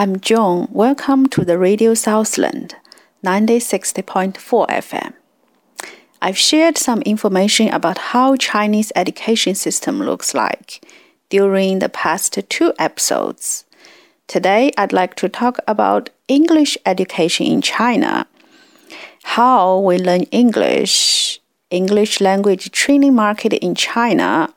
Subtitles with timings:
[0.00, 0.70] I'm Jiong.
[0.70, 2.76] Welcome to the Radio Southland
[3.24, 4.36] 9060.4
[4.68, 5.12] FM.
[6.22, 10.86] I've shared some information about how Chinese education system looks like
[11.30, 13.64] during the past two episodes.
[14.28, 18.28] Today I'd like to talk about English education in China.
[19.24, 21.40] How we learn English,
[21.72, 24.54] English language training market in China,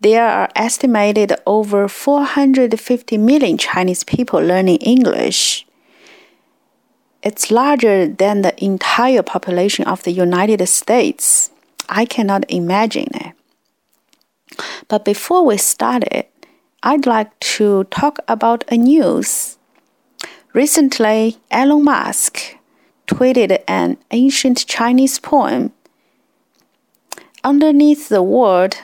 [0.00, 5.66] there are estimated over 450 million Chinese people learning English.
[7.22, 11.50] It's larger than the entire population of the United States.
[11.88, 13.34] I cannot imagine it.
[14.86, 16.30] But before we start it,
[16.82, 19.58] I'd like to talk about a news.
[20.52, 22.56] Recently, Elon Musk
[23.08, 25.72] tweeted an ancient Chinese poem.
[27.42, 28.76] Underneath the word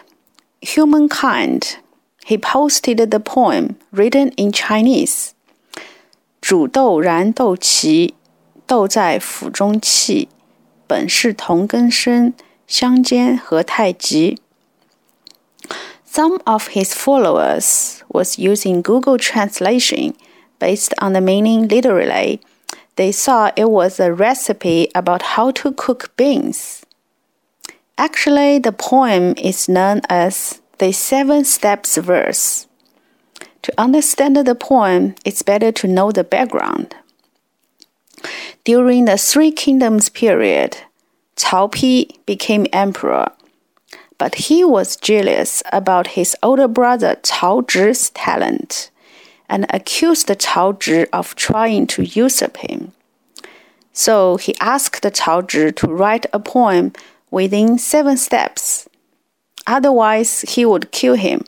[0.64, 1.78] Humankind,
[2.26, 5.32] he posted the poem written in Chinese.
[6.42, 8.14] 煮豆燃豆萁，
[8.66, 10.30] 豆在釜中泣。
[10.88, 12.34] 本是同根生，
[12.68, 14.40] 相煎何太急。
[16.12, 20.16] Some of his followers was using Google Translation
[20.60, 22.40] based on the meaning literally.
[22.96, 26.82] They saw it was a recipe about how to cook beans.
[27.97, 32.67] Actually, the poem is known as the Seven Steps verse.
[33.63, 36.95] To understand the poem, it's better to know the background.
[38.65, 40.77] During the Three Kingdoms period,
[41.37, 43.31] Cao Pi became emperor,
[44.19, 48.91] but he was jealous about his older brother Cao Zhi's talent
[49.49, 52.93] and accused Cao Zhi of trying to usurp him.
[53.93, 56.93] So he asked Cao Zhi to write a poem
[57.35, 58.89] within seven steps.
[59.67, 61.43] Otherwise, he would kill him.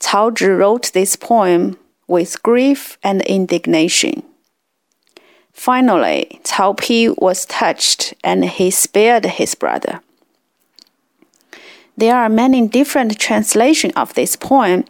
[0.00, 1.76] Cao Zhi wrote this poem
[2.08, 4.22] with grief and indignation.
[5.52, 10.00] Finally, Cao Pi was touched and he spared his brother.
[11.98, 14.86] There are many different translations of this poem.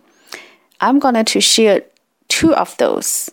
[0.80, 1.82] I'm going to share
[2.28, 3.30] two of those.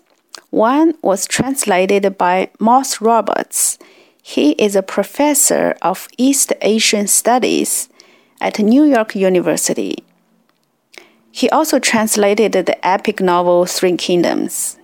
[0.50, 3.78] One was translated by Moss Roberts.
[4.22, 7.90] He is a professor of East Asian Studies
[8.42, 10.04] at New York University.
[11.32, 14.78] He also translated the epic novel Three Kingdoms.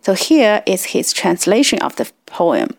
[0.00, 2.70] So here is his translation of the poem.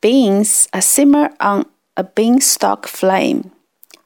[0.00, 3.50] Beans are simmer on a beanstalk flame.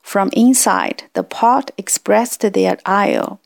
[0.03, 3.39] From inside, the pot expressed their ire.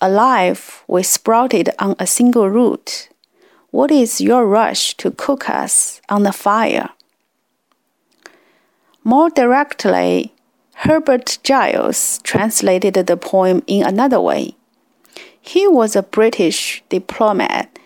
[0.00, 3.08] Alive, we sprouted on a single root.
[3.74, 6.90] What is your rush to cook us on the fire?
[9.02, 10.32] More directly,
[10.74, 14.54] Herbert Giles translated the poem in another way.
[15.40, 17.80] He was a British diplomat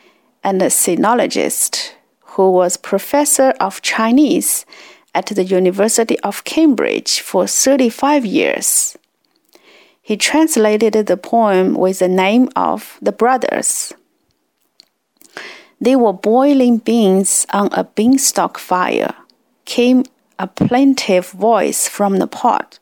[0.45, 1.93] and a sinologist
[2.37, 4.67] who was professor of Chinese
[5.15, 8.99] at the University of Cambridge for 35 years.
[10.03, 13.95] He translated the poem with the name of the brothers.
[15.81, 19.15] They were boiling beans on a beanstalk fire,
[19.65, 20.05] came
[20.39, 22.79] a plaintive voice from the pot.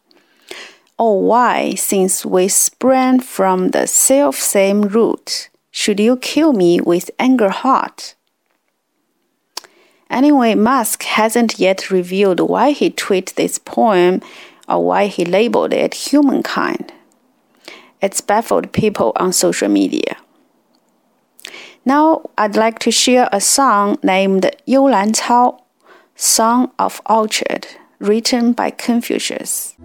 [0.99, 7.11] Oh, why, since we sprang from the self same root, should you kill me with
[7.19, 8.15] anger hot?
[10.09, 14.23] Anyway, Musk hasn't yet revealed why he tweeted this poem
[14.69, 16.93] or why he labeled it humankind.
[18.01, 20.17] It's baffled people on social media.
[21.87, 25.61] Now, I'd like to share a song named Yu Lan Cao
[26.17, 27.69] Song of Orchid,
[28.01, 29.77] written by Confucius.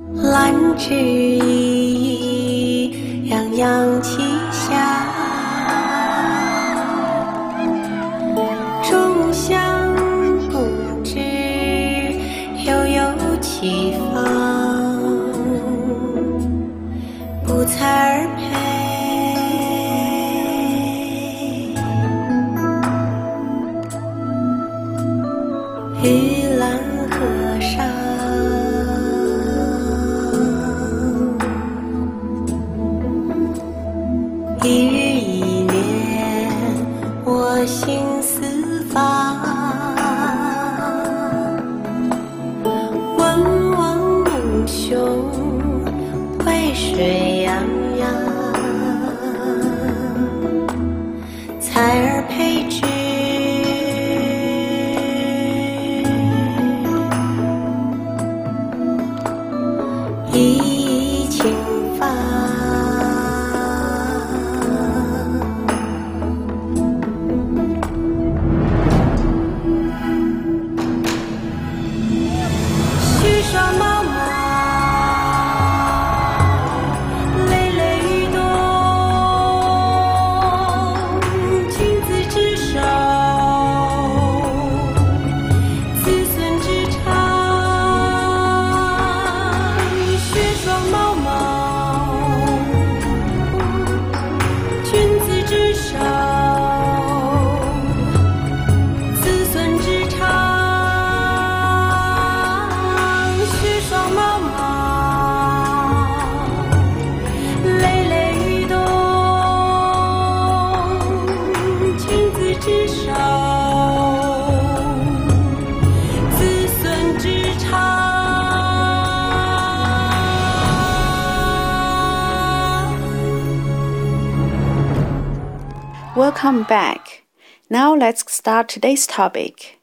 [126.15, 127.23] Welcome back.
[127.69, 129.79] Now let's start today's topic.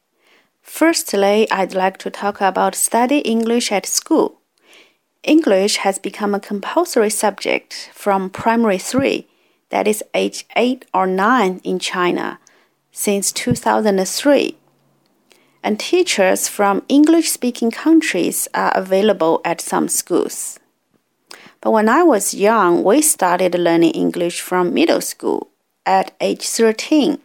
[0.61, 4.39] Firstly, I'd like to talk about study English at school.
[5.23, 9.27] English has become a compulsory subject from primary 3,
[9.71, 12.39] that is age 8 or 9 in China,
[12.93, 14.59] since 2003.
[15.63, 20.61] And teachers from English speaking countries are available at some schools.
[21.63, 25.49] But when I was young, we started learning English from middle school
[25.89, 27.19] at age 13.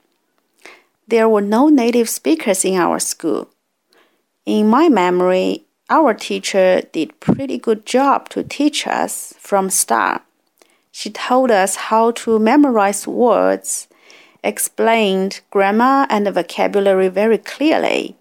[1.08, 3.50] There were no native speakers in our school.
[4.46, 10.22] In my memory, our teacher did pretty good job to teach us from start.
[10.92, 13.88] She told us how to memorize words,
[14.44, 18.16] explained grammar and vocabulary very clearly.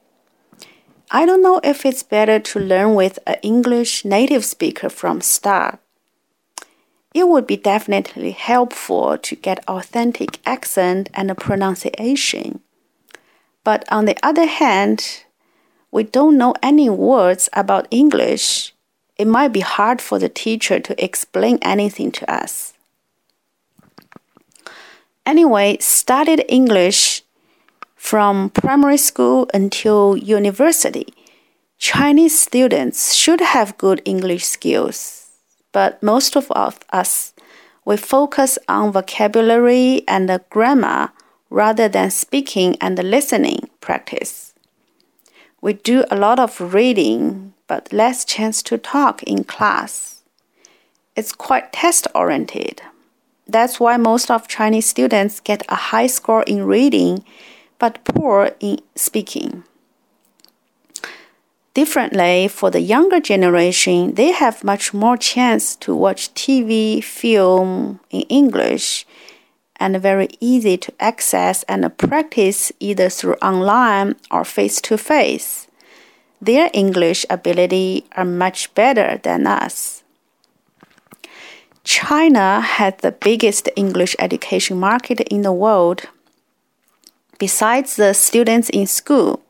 [1.11, 5.82] I don't know if it's better to learn with an English native speaker from start
[7.15, 12.61] it would be definitely helpful to get authentic accent and pronunciation.
[13.65, 15.25] But on the other hand,
[15.91, 18.75] we don't know any words about English.
[19.17, 22.73] It might be hard for the teacher to explain anything to us.
[25.27, 27.23] Anyway, studied English
[27.95, 31.07] from primary school until university.
[31.79, 35.22] Chinese students should have good English skills
[35.73, 37.35] but most of us,
[37.85, 41.11] we focus on vocabulary and grammar
[41.51, 44.55] rather than speaking and listening practice.
[45.61, 50.23] We do a lot of reading, but less chance to talk in class.
[51.15, 52.83] It's quite test oriented.
[53.47, 57.25] That's why most of Chinese students get a high score in reading,
[57.79, 59.65] but poor in speaking.
[61.75, 68.23] Differently, for the younger generation, they have much more chance to watch TV, film in
[68.23, 69.07] English,
[69.77, 75.67] and very easy to access and practice either through online or face to face.
[76.43, 80.03] Their English ability are much better than us.
[81.85, 86.03] China has the biggest English education market in the world.
[87.39, 89.42] Besides the students in school,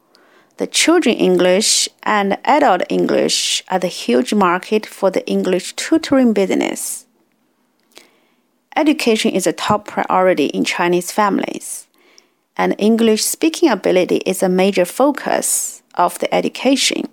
[0.63, 7.05] the children English and adult English are the huge market for the English tutoring business.
[8.77, 11.89] Education is a top priority in Chinese families,
[12.57, 17.09] and English speaking ability is a major focus of the education,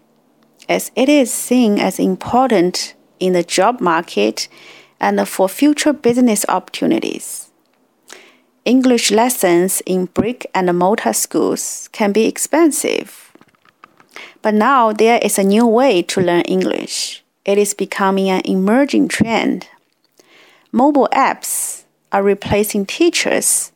[0.70, 4.48] as it is seen as important in the job market
[5.00, 7.50] and for future business opportunities.
[8.64, 13.29] English lessons in brick and mortar schools can be expensive
[14.42, 17.24] but now there is a new way to learn English.
[17.46, 19.68] It is becoming an emerging trend.
[20.72, 23.72] Mobile apps are replacing teachers.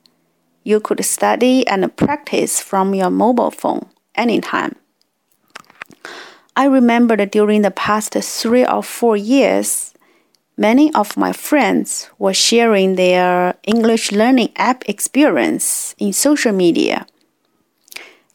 [0.63, 4.75] You could study and practice from your mobile phone anytime.
[6.55, 9.93] I remember that during the past three or four years,
[10.55, 17.07] many of my friends were sharing their English learning app experience in social media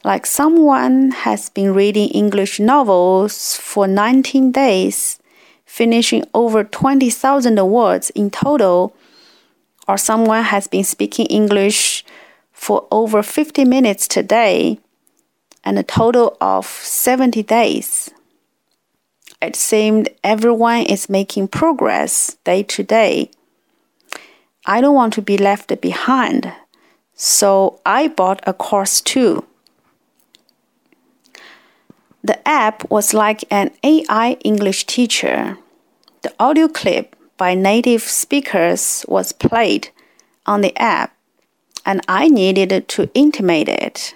[0.09, 5.19] like someone has been reading English novels for 19 days,
[5.67, 8.97] finishing over 20,000 words in total,
[9.87, 12.07] or someone has been speaking English
[12.53, 14.79] for over 50 minutes today
[15.63, 18.09] and a total of 70 days.
[19.43, 23.31] It seemed everyone is making progress day to day.
[24.65, 26.51] I don't want to be left behind,
[27.13, 29.45] so I bought a course too.
[32.23, 35.59] The app was like an AI English teacher.
[36.23, 39.91] The audio clip by native speakers was played
[40.45, 41.15] on the app,
[41.87, 44.15] and I needed to intimate it.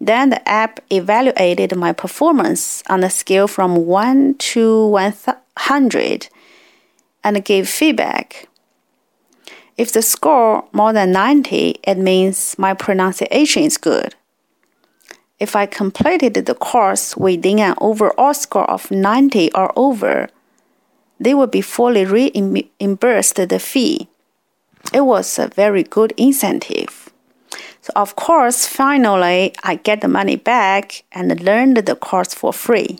[0.00, 6.28] Then the app evaluated my performance on a scale from 1 to 100
[7.24, 8.48] and gave feedback.
[9.76, 14.14] If the score more than 90, it means my pronunciation is good.
[15.38, 20.28] If I completed the course within an overall score of 90 or over,
[21.20, 24.08] they would be fully reimbursed the fee.
[24.94, 27.10] It was a very good incentive.
[27.82, 32.98] So, of course, finally, I get the money back and learned the course for free.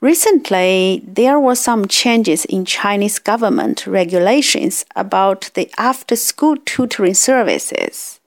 [0.00, 8.20] Recently, there were some changes in Chinese government regulations about the after school tutoring services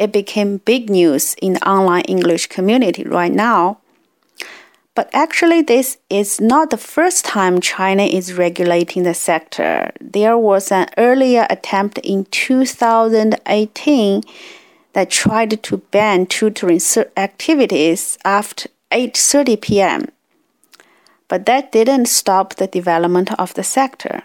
[0.00, 3.78] it became big news in the online English community right now.
[4.94, 9.92] But actually, this is not the first time China is regulating the sector.
[10.00, 14.22] There was an earlier attempt in 2018
[14.94, 16.80] that tried to ban tutoring
[17.16, 20.06] activities after 8:30 p.m.
[21.28, 24.22] But that didn't stop the development of the sector.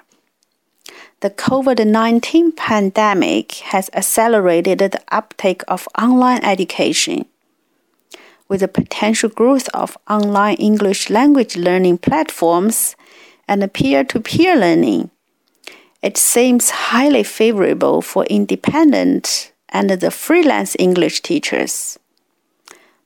[1.26, 7.26] The COVID-19 pandemic has accelerated the uptake of online education
[8.48, 12.96] with the potential growth of online English language learning platforms
[13.48, 15.10] and peer to peer learning,
[16.04, 21.98] it seems highly favorable for independent and the freelance English teachers.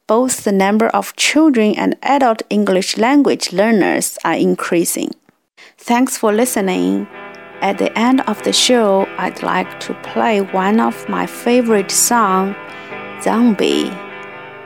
[0.07, 5.11] Both the number of children and adult English language learners are increasing.
[5.77, 7.07] Thanks for listening.
[7.62, 12.56] At the end of the show, I'd like to play one of my favorite songs,
[13.22, 13.92] Zombie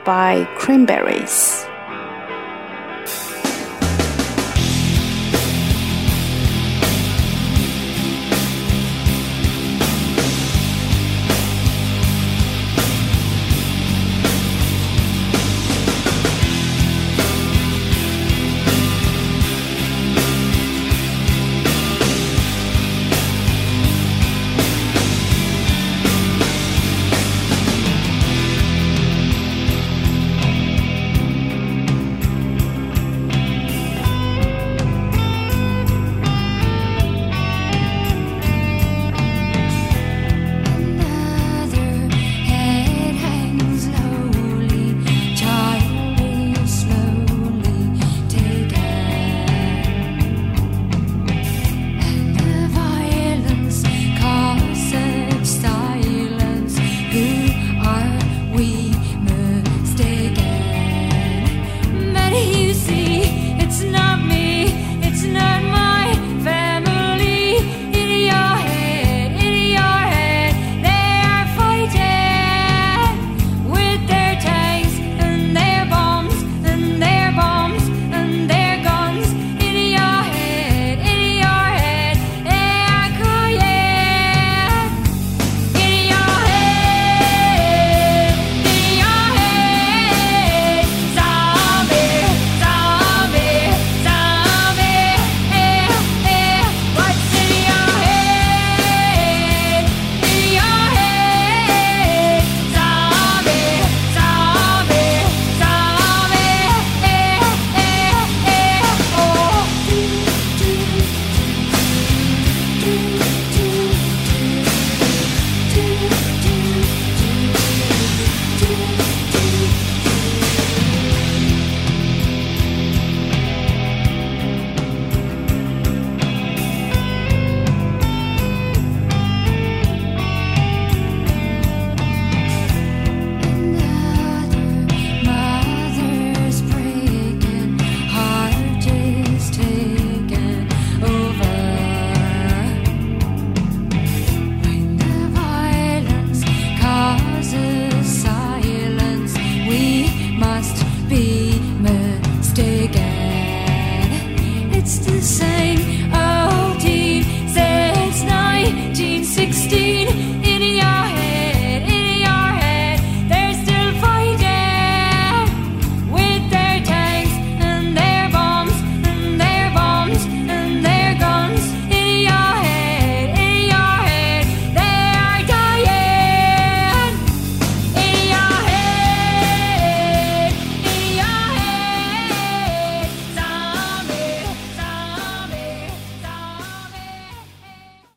[0.04, 1.66] by Cranberries.